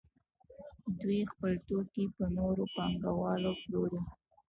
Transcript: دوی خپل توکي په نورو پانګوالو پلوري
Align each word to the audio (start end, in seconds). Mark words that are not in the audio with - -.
دوی 0.99 1.21
خپل 1.31 1.53
توکي 1.67 2.05
په 2.15 2.25
نورو 2.37 2.63
پانګوالو 2.75 3.51
پلوري 3.61 4.01